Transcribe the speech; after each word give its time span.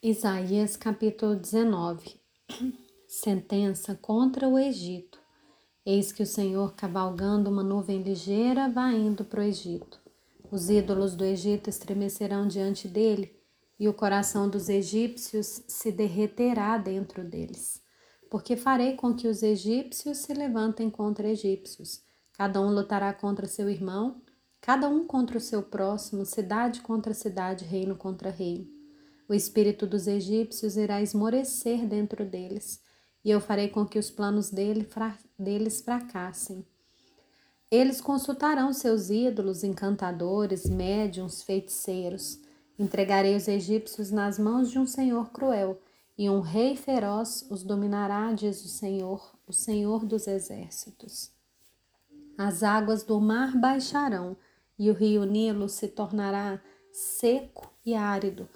Isaías 0.00 0.76
capítulo 0.76 1.34
19 1.34 2.20
Sentença 3.08 3.96
contra 3.96 4.46
o 4.46 4.56
Egito. 4.56 5.18
Eis 5.84 6.12
que 6.12 6.22
o 6.22 6.26
Senhor, 6.26 6.76
cavalgando 6.76 7.50
uma 7.50 7.64
nuvem 7.64 8.00
ligeira, 8.00 8.68
vai 8.68 8.94
indo 8.94 9.24
para 9.24 9.40
o 9.40 9.42
Egito. 9.42 9.98
Os 10.52 10.70
ídolos 10.70 11.16
do 11.16 11.24
Egito 11.24 11.68
estremecerão 11.68 12.46
diante 12.46 12.86
dele, 12.86 13.36
e 13.76 13.88
o 13.88 13.92
coração 13.92 14.48
dos 14.48 14.68
egípcios 14.68 15.64
se 15.66 15.90
derreterá 15.90 16.78
dentro 16.78 17.24
deles. 17.24 17.82
Porque 18.30 18.56
farei 18.56 18.94
com 18.94 19.12
que 19.16 19.26
os 19.26 19.42
egípcios 19.42 20.18
se 20.18 20.32
levantem 20.32 20.88
contra 20.88 21.28
egípcios. 21.28 22.04
Cada 22.34 22.60
um 22.60 22.72
lutará 22.72 23.12
contra 23.12 23.48
seu 23.48 23.68
irmão, 23.68 24.22
cada 24.60 24.88
um 24.88 25.04
contra 25.04 25.38
o 25.38 25.40
seu 25.40 25.60
próximo, 25.60 26.24
cidade 26.24 26.82
contra 26.82 27.12
cidade, 27.12 27.64
reino 27.64 27.96
contra 27.96 28.30
reino. 28.30 28.77
O 29.28 29.34
espírito 29.34 29.86
dos 29.86 30.06
egípcios 30.06 30.78
irá 30.78 31.02
esmorecer 31.02 31.86
dentro 31.86 32.24
deles, 32.24 32.80
e 33.22 33.30
eu 33.30 33.40
farei 33.40 33.68
com 33.68 33.84
que 33.84 33.98
os 33.98 34.10
planos 34.10 34.50
dele, 34.50 34.84
fra 34.84 35.18
deles 35.38 35.82
fracassem. 35.82 36.64
Eles 37.70 38.00
consultarão 38.00 38.72
seus 38.72 39.10
ídolos, 39.10 39.62
encantadores, 39.62 40.64
médiums, 40.64 41.42
feiticeiros. 41.42 42.40
Entregarei 42.78 43.36
os 43.36 43.46
egípcios 43.46 44.10
nas 44.10 44.38
mãos 44.38 44.70
de 44.70 44.78
um 44.78 44.86
senhor 44.86 45.30
cruel, 45.30 45.78
e 46.16 46.30
um 46.30 46.40
rei 46.40 46.74
feroz 46.74 47.46
os 47.50 47.62
dominará, 47.62 48.32
diz 48.32 48.64
o 48.64 48.68
Senhor, 48.68 49.38
o 49.46 49.52
Senhor 49.52 50.06
dos 50.06 50.26
exércitos. 50.26 51.30
As 52.36 52.62
águas 52.62 53.04
do 53.04 53.20
mar 53.20 53.54
baixarão, 53.60 54.36
e 54.78 54.90
o 54.90 54.94
rio 54.94 55.24
Nilo 55.24 55.68
se 55.68 55.86
tornará 55.86 56.62
seco 56.90 57.70
e 57.84 57.94
árido 57.94 58.48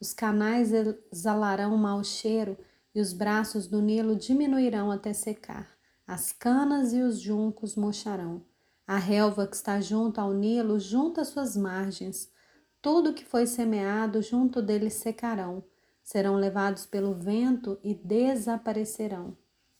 os 0.00 0.14
canais 0.14 0.72
exalarão 1.12 1.76
mau 1.76 2.02
cheiro 2.02 2.56
e 2.94 3.00
os 3.00 3.12
braços 3.12 3.66
do 3.66 3.82
Nilo 3.82 4.16
diminuirão 4.16 4.90
até 4.90 5.12
secar. 5.12 5.68
As 6.06 6.32
canas 6.32 6.92
e 6.92 7.02
os 7.02 7.20
juncos 7.20 7.76
mocharão. 7.76 8.42
A 8.86 8.96
relva 8.96 9.46
que 9.46 9.54
está 9.54 9.80
junto 9.80 10.20
ao 10.20 10.32
Nilo 10.32 10.80
junta 10.80 11.24
suas 11.24 11.56
margens. 11.56 12.30
Tudo 12.80 13.12
que 13.12 13.24
foi 13.24 13.46
semeado 13.46 14.22
junto 14.22 14.62
dele 14.62 14.90
secarão. 14.90 15.62
Serão 16.02 16.34
levados 16.34 16.86
pelo 16.86 17.14
vento 17.14 17.78
e 17.84 17.94
desaparecerão. 17.94 19.36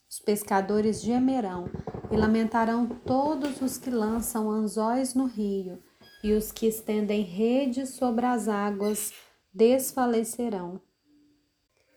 Os 0.08 0.20
pescadores 0.20 1.00
gemerão 1.00 1.68
e 2.12 2.16
lamentarão 2.16 2.86
todos 2.86 3.62
os 3.62 3.78
que 3.78 3.90
lançam 3.90 4.50
anzóis 4.50 5.14
no 5.14 5.24
rio 5.24 5.82
e 6.22 6.32
os 6.32 6.52
que 6.52 6.66
estendem 6.66 7.22
redes 7.22 7.90
sobre 7.90 8.26
as 8.26 8.46
águas 8.48 9.12
desfalecerão. 9.52 10.80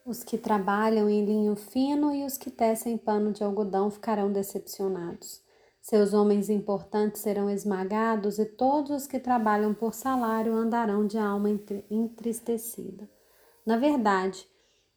Os 0.06 0.23
que 0.23 0.38
trabalham 0.38 1.09
em 1.09 1.23
linho 1.23 1.56
fino 1.56 2.14
e 2.14 2.26
os 2.26 2.38
que 2.38 2.52
tecem 2.52 2.98
pano 2.98 3.32
de 3.32 3.44
algodão 3.44 3.90
ficarão 3.90 4.32
decepcionados. 4.32 5.42
Seus 5.81 6.14
homens 6.14 6.50
importantes 6.50 7.22
serão 7.22 7.50
esmagados 7.50 8.40
e 8.40 8.46
todos 8.46 8.92
os 8.92 9.08
que 9.08 9.20
trabalham 9.20 9.74
por 9.74 9.94
salário 9.94 10.54
andarão 10.54 11.06
de 11.06 11.18
alma 11.18 11.50
entristecida. 11.90 13.09
Na 13.66 13.78
verdade, 13.78 14.48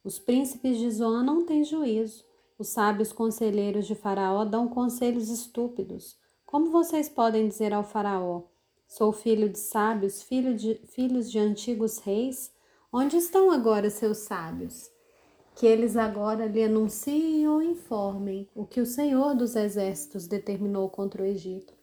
os 0.03 0.17
príncipes 0.17 0.77
de 0.77 0.89
Zoan 0.89 1.23
não 1.23 1.45
têm 1.45 1.63
juízo. 1.63 2.25
Os 2.57 2.69
sábios 2.69 3.13
conselheiros 3.13 3.85
de 3.85 3.95
Faraó 3.95 4.43
dão 4.43 4.67
conselhos 4.67 5.29
estúpidos. 5.29 6.17
Como 6.45 6.71
vocês 6.71 7.07
podem 7.07 7.47
dizer 7.47 7.73
ao 7.73 7.83
Faraó: 7.83 8.43
Sou 8.87 9.11
filho 9.11 9.49
de 9.49 9.59
sábios, 9.59 10.23
filho 10.23 10.55
de, 10.55 10.75
filhos 10.87 11.29
de 11.29 11.37
antigos 11.37 11.99
reis. 11.99 12.51
Onde 12.91 13.17
estão 13.17 13.51
agora 13.51 13.89
seus 13.89 14.19
sábios? 14.19 14.89
Que 15.53 15.67
eles 15.67 15.97
agora 15.97 16.45
lhe 16.45 16.63
anunciem 16.63 17.47
ou 17.47 17.61
informem 17.61 18.47
o 18.55 18.65
que 18.65 18.79
o 18.79 18.85
Senhor 18.85 19.35
dos 19.35 19.55
Exércitos 19.55 20.25
determinou 20.25 20.89
contra 20.89 21.21
o 21.21 21.25
Egito. 21.25 21.73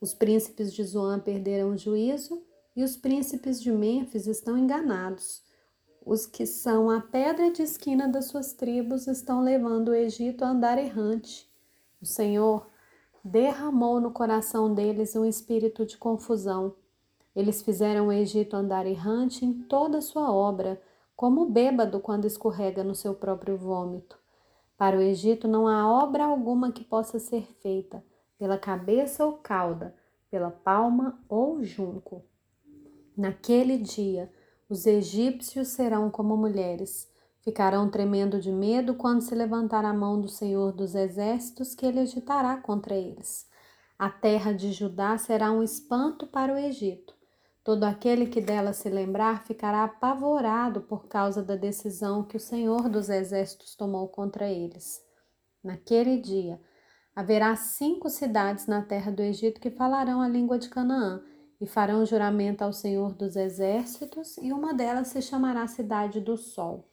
Os 0.00 0.12
príncipes 0.12 0.72
de 0.72 0.84
Zoan 0.84 1.18
perderam 1.18 1.70
o 1.70 1.78
juízo 1.78 2.42
e 2.76 2.84
os 2.84 2.96
príncipes 2.96 3.60
de 3.60 3.72
Mênfis 3.72 4.26
estão 4.26 4.56
enganados. 4.56 5.42
Os 6.04 6.26
que 6.26 6.46
são 6.46 6.90
a 6.90 7.00
pedra 7.00 7.50
de 7.50 7.62
esquina 7.62 8.06
das 8.06 8.26
suas 8.26 8.52
tribos 8.52 9.06
estão 9.06 9.42
levando 9.42 9.88
o 9.88 9.94
Egito 9.94 10.44
a 10.44 10.50
andar 10.50 10.78
errante. 10.78 11.48
O 12.00 12.06
Senhor 12.06 12.69
derramou 13.24 14.00
no 14.00 14.10
coração 14.10 14.72
deles 14.72 15.14
um 15.14 15.24
espírito 15.24 15.84
de 15.84 15.96
confusão. 15.96 16.74
Eles 17.34 17.62
fizeram 17.62 18.08
o 18.08 18.12
Egito 18.12 18.56
andar 18.56 18.86
errante 18.86 19.44
em 19.44 19.52
toda 19.52 20.00
sua 20.00 20.32
obra, 20.32 20.80
como 21.14 21.42
o 21.42 21.50
bêbado 21.50 22.00
quando 22.00 22.26
escorrega 22.26 22.82
no 22.82 22.94
seu 22.94 23.14
próprio 23.14 23.56
vômito. 23.56 24.18
Para 24.76 24.96
o 24.96 25.02
Egito 25.02 25.46
não 25.46 25.68
há 25.68 25.86
obra 26.02 26.24
alguma 26.24 26.72
que 26.72 26.82
possa 26.82 27.18
ser 27.18 27.46
feita, 27.60 28.02
pela 28.38 28.56
cabeça 28.56 29.24
ou 29.26 29.34
cauda, 29.34 29.94
pela 30.30 30.50
palma 30.50 31.22
ou 31.28 31.62
junco. 31.62 32.24
Naquele 33.16 33.76
dia, 33.76 34.32
os 34.68 34.86
egípcios 34.86 35.68
serão 35.68 36.10
como 36.10 36.36
mulheres, 36.36 37.09
Ficarão 37.50 37.90
tremendo 37.90 38.38
de 38.38 38.52
medo 38.52 38.94
quando 38.94 39.22
se 39.22 39.34
levantar 39.34 39.84
a 39.84 39.92
mão 39.92 40.20
do 40.20 40.28
Senhor 40.28 40.70
dos 40.72 40.94
Exércitos, 40.94 41.74
que 41.74 41.84
ele 41.84 41.98
agitará 41.98 42.56
contra 42.56 42.94
eles. 42.94 43.44
A 43.98 44.08
terra 44.08 44.52
de 44.52 44.70
Judá 44.70 45.18
será 45.18 45.50
um 45.50 45.60
espanto 45.60 46.28
para 46.28 46.54
o 46.54 46.56
Egito. 46.56 47.12
Todo 47.64 47.82
aquele 47.82 48.26
que 48.26 48.40
dela 48.40 48.72
se 48.72 48.88
lembrar 48.88 49.42
ficará 49.42 49.82
apavorado 49.82 50.82
por 50.82 51.08
causa 51.08 51.42
da 51.42 51.56
decisão 51.56 52.22
que 52.22 52.36
o 52.36 52.40
Senhor 52.40 52.88
dos 52.88 53.08
Exércitos 53.08 53.74
tomou 53.74 54.06
contra 54.06 54.48
eles. 54.48 55.04
Naquele 55.60 56.18
dia, 56.18 56.60
haverá 57.16 57.56
cinco 57.56 58.08
cidades 58.08 58.68
na 58.68 58.80
terra 58.80 59.10
do 59.10 59.22
Egito 59.22 59.60
que 59.60 59.72
falarão 59.72 60.20
a 60.20 60.28
língua 60.28 60.56
de 60.56 60.68
Canaã 60.68 61.20
e 61.60 61.66
farão 61.66 62.06
juramento 62.06 62.62
ao 62.62 62.72
Senhor 62.72 63.12
dos 63.12 63.34
Exércitos, 63.34 64.38
e 64.38 64.52
uma 64.52 64.72
delas 64.72 65.08
se 65.08 65.20
chamará 65.20 65.66
Cidade 65.66 66.20
do 66.20 66.36
Sol. 66.36 66.86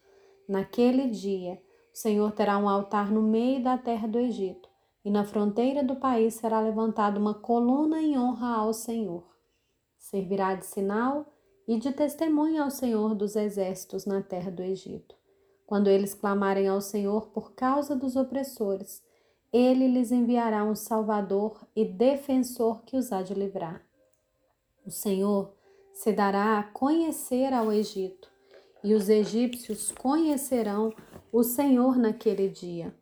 Naquele 0.48 1.10
dia, 1.10 1.62
o 1.94 1.98
Senhor 1.98 2.32
terá 2.32 2.58
um 2.58 2.70
altar 2.70 3.12
no 3.12 3.22
meio 3.22 3.62
da 3.62 3.78
terra 3.78 4.08
do 4.08 4.18
Egito, 4.18 4.70
e 5.04 5.12
na 5.12 5.26
fronteira 5.26 5.84
do 5.84 5.98
país 5.98 6.36
será 6.36 6.62
levantada 6.62 7.20
uma 7.20 7.34
coluna 7.34 8.02
em 8.02 8.18
honra 8.18 8.56
ao 8.56 8.74
Senhor. 8.74 9.26
Servirá 9.98 10.56
de 10.56 10.66
sinal 10.66 11.26
e 11.68 11.78
de 11.78 11.92
testemunha 11.92 12.64
ao 12.64 12.72
Senhor 12.72 13.14
dos 13.14 13.36
exércitos 13.36 14.06
na 14.06 14.22
terra 14.22 14.50
do 14.50 14.64
Egito. 14.64 15.16
Quando 15.66 15.90
eles 15.90 16.14
clamarem 16.14 16.68
ao 16.70 16.80
Senhor 16.80 17.28
por 17.28 17.52
causa 17.52 17.94
dos 17.94 18.16
opressores, 18.16 19.04
ele 19.52 19.88
lhes 19.88 20.14
enviará 20.14 20.64
um 20.64 20.76
Salvador 20.76 21.68
e 21.76 21.84
defensor 21.84 22.84
que 22.84 22.96
os 22.96 23.12
há 23.12 23.22
de 23.22 23.34
livrar. 23.34 23.86
O 24.86 24.92
Senhor 24.92 25.54
se 25.94 26.14
dará 26.14 26.60
a 26.60 26.64
conhecer 26.64 27.54
ao 27.54 27.70
Egito 27.70 28.37
e 28.88 28.94
os 28.94 29.10
egípcios 29.10 29.92
conhecerão 29.92 30.94
o 31.30 31.44
Senhor 31.44 31.98
naquele 31.98 32.48
dia. 32.48 32.96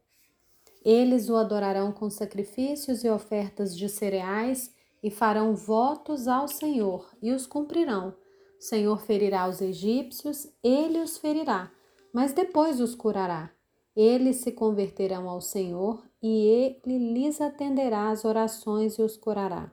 Eles 0.84 1.30
o 1.30 1.36
adorarão 1.36 1.92
com 1.92 2.10
sacrifícios 2.10 3.04
e 3.04 3.10
ofertas 3.10 3.78
de 3.78 3.88
cereais 3.88 4.74
e 5.04 5.12
farão 5.12 5.56
votos 5.56 6.28
ao 6.28 6.48
Senhor 6.48 7.08
e 7.22 7.32
os 7.32 7.46
cumprirão. 7.46 8.16
O 8.60 8.64
Senhor 8.64 9.00
ferirá 9.02 9.48
os 9.48 9.62
egípcios, 9.62 10.48
ele 10.64 10.98
os 11.02 11.20
ferirá, 11.20 11.72
mas 12.12 12.34
depois 12.34 12.80
os 12.80 12.96
curará. 12.96 13.52
Eles 13.96 14.38
se 14.38 14.52
converterão 14.52 15.30
ao 15.30 15.40
Senhor 15.40 16.04
e 16.20 16.48
ele 16.84 17.14
lhes 17.14 17.40
atenderá 17.40 18.10
as 18.10 18.26
orações 18.26 18.98
e 18.98 19.04
os 19.04 19.16
curará. 19.16 19.72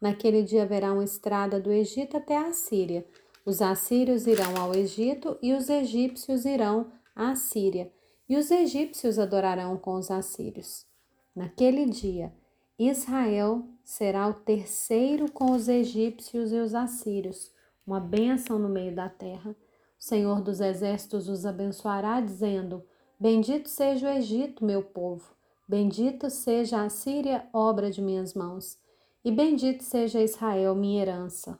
Naquele 0.00 0.44
dia 0.44 0.62
haverá 0.62 0.92
uma 0.92 1.02
estrada 1.02 1.58
do 1.58 1.72
Egito 1.72 2.16
até 2.16 2.36
a 2.36 2.52
Síria 2.52 3.04
os 3.50 3.60
assírios 3.60 4.28
irão 4.28 4.56
ao 4.56 4.72
Egito 4.72 5.36
e 5.42 5.52
os 5.52 5.68
egípcios 5.68 6.44
irão 6.44 6.86
à 7.16 7.34
Síria, 7.34 7.92
e 8.28 8.36
os 8.36 8.48
egípcios 8.48 9.18
adorarão 9.18 9.76
com 9.76 9.94
os 9.94 10.08
assírios. 10.08 10.86
Naquele 11.34 11.84
dia, 11.84 12.32
Israel 12.78 13.64
será 13.82 14.28
o 14.28 14.34
terceiro 14.34 15.32
com 15.32 15.50
os 15.50 15.68
egípcios 15.68 16.52
e 16.52 16.60
os 16.60 16.76
assírios, 16.76 17.50
uma 17.84 17.98
bênção 17.98 18.56
no 18.56 18.68
meio 18.68 18.94
da 18.94 19.08
terra. 19.08 19.50
O 19.50 20.02
Senhor 20.02 20.40
dos 20.40 20.60
exércitos 20.60 21.28
os 21.28 21.44
abençoará, 21.44 22.20
dizendo: 22.20 22.84
Bendito 23.18 23.68
seja 23.68 24.06
o 24.06 24.10
Egito, 24.10 24.64
meu 24.64 24.80
povo, 24.80 25.34
bendito 25.66 26.30
seja 26.30 26.84
a 26.84 26.88
Síria, 26.88 27.48
obra 27.52 27.90
de 27.90 28.00
minhas 28.00 28.32
mãos, 28.32 28.78
e 29.24 29.32
bendito 29.32 29.82
seja 29.82 30.22
Israel, 30.22 30.76
minha 30.76 31.02
herança. 31.02 31.58